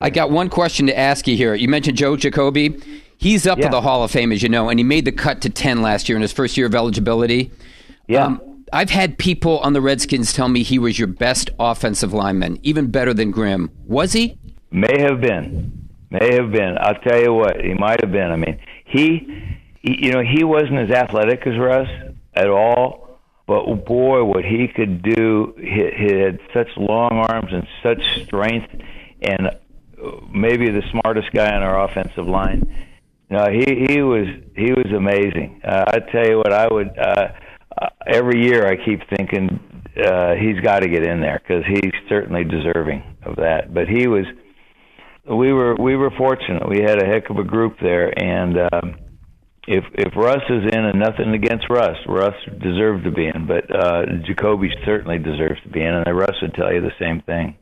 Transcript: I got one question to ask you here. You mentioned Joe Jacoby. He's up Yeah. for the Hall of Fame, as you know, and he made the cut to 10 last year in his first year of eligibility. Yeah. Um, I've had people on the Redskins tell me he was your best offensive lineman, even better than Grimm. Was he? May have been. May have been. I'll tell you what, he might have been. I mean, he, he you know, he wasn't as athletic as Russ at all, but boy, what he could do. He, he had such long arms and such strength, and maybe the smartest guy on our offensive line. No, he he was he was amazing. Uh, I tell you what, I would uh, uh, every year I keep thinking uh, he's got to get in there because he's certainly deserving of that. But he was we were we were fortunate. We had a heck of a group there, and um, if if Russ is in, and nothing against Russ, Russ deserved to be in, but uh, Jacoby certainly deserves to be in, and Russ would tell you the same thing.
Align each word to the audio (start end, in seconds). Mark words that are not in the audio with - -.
I 0.00 0.10
got 0.10 0.30
one 0.30 0.48
question 0.48 0.86
to 0.86 0.96
ask 0.96 1.26
you 1.26 1.36
here. 1.36 1.54
You 1.54 1.68
mentioned 1.68 1.96
Joe 1.96 2.16
Jacoby. 2.16 2.76
He's 3.16 3.48
up 3.48 3.58
Yeah. 3.58 3.64
for 3.66 3.70
the 3.72 3.80
Hall 3.80 4.04
of 4.04 4.12
Fame, 4.12 4.30
as 4.30 4.44
you 4.44 4.48
know, 4.48 4.68
and 4.68 4.78
he 4.78 4.84
made 4.84 5.04
the 5.04 5.10
cut 5.12 5.40
to 5.40 5.50
10 5.50 5.82
last 5.82 6.08
year 6.08 6.14
in 6.14 6.22
his 6.22 6.32
first 6.32 6.56
year 6.56 6.66
of 6.66 6.74
eligibility. 6.74 7.50
Yeah. 8.06 8.26
Um, 8.26 8.40
I've 8.72 8.90
had 8.90 9.18
people 9.18 9.58
on 9.58 9.72
the 9.72 9.80
Redskins 9.80 10.32
tell 10.32 10.48
me 10.48 10.62
he 10.62 10.78
was 10.78 10.98
your 11.00 11.08
best 11.08 11.50
offensive 11.58 12.12
lineman, 12.12 12.60
even 12.62 12.92
better 12.92 13.12
than 13.12 13.32
Grimm. 13.32 13.70
Was 13.86 14.12
he? 14.12 14.38
May 14.70 15.00
have 15.00 15.20
been. 15.20 15.88
May 16.10 16.32
have 16.34 16.52
been. 16.52 16.76
I'll 16.80 16.94
tell 17.00 17.20
you 17.20 17.34
what, 17.34 17.60
he 17.60 17.74
might 17.74 18.00
have 18.00 18.12
been. 18.12 18.30
I 18.30 18.36
mean, 18.36 18.58
he, 18.84 19.26
he 19.80 20.06
you 20.06 20.12
know, 20.12 20.22
he 20.22 20.44
wasn't 20.44 20.78
as 20.78 20.90
athletic 20.90 21.44
as 21.44 21.58
Russ 21.58 21.88
at 22.34 22.48
all, 22.48 23.18
but 23.48 23.84
boy, 23.84 24.22
what 24.22 24.44
he 24.44 24.68
could 24.68 25.02
do. 25.02 25.54
He, 25.58 25.90
he 25.96 26.12
had 26.20 26.38
such 26.54 26.68
long 26.76 27.10
arms 27.28 27.52
and 27.52 27.66
such 27.82 28.22
strength, 28.24 28.68
and 29.22 29.50
maybe 30.32 30.70
the 30.70 30.82
smartest 30.90 31.32
guy 31.32 31.54
on 31.54 31.62
our 31.62 31.84
offensive 31.84 32.26
line. 32.26 32.62
No, 33.30 33.46
he 33.50 33.86
he 33.88 34.02
was 34.02 34.26
he 34.56 34.72
was 34.72 34.90
amazing. 34.96 35.60
Uh, 35.62 35.84
I 35.88 35.98
tell 36.10 36.26
you 36.26 36.38
what, 36.38 36.52
I 36.52 36.66
would 36.70 36.98
uh, 36.98 37.28
uh, 37.80 37.88
every 38.06 38.44
year 38.44 38.66
I 38.66 38.76
keep 38.76 39.00
thinking 39.16 39.60
uh, 39.96 40.34
he's 40.34 40.60
got 40.60 40.80
to 40.80 40.88
get 40.88 41.06
in 41.06 41.20
there 41.20 41.40
because 41.40 41.64
he's 41.66 41.92
certainly 42.08 42.44
deserving 42.44 43.02
of 43.22 43.36
that. 43.36 43.72
But 43.72 43.88
he 43.88 44.06
was 44.08 44.24
we 45.28 45.52
were 45.52 45.76
we 45.76 45.96
were 45.96 46.10
fortunate. 46.16 46.68
We 46.68 46.80
had 46.80 47.02
a 47.02 47.06
heck 47.06 47.30
of 47.30 47.36
a 47.36 47.44
group 47.44 47.76
there, 47.80 48.12
and 48.18 48.56
um, 48.72 48.96
if 49.66 49.84
if 49.94 50.16
Russ 50.16 50.42
is 50.48 50.72
in, 50.72 50.84
and 50.84 50.98
nothing 50.98 51.34
against 51.34 51.68
Russ, 51.68 51.96
Russ 52.08 52.34
deserved 52.62 53.04
to 53.04 53.10
be 53.10 53.26
in, 53.26 53.46
but 53.46 53.64
uh, 53.74 54.06
Jacoby 54.26 54.70
certainly 54.84 55.18
deserves 55.18 55.60
to 55.62 55.68
be 55.68 55.80
in, 55.80 55.94
and 55.94 56.16
Russ 56.16 56.36
would 56.40 56.54
tell 56.54 56.72
you 56.72 56.80
the 56.80 56.96
same 56.98 57.20
thing. 57.22 57.56